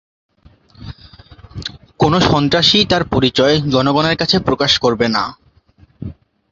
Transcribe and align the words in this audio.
কোনো 1.99 2.17
সন্ত্রাসীই 2.29 2.85
তার 2.85 3.03
পরিচয় 3.13 3.55
জনগণের 3.73 4.15
কাছে 4.17 4.37
প্রকাশ 4.39 4.71
করবে 4.79 5.07
না। 5.07 5.23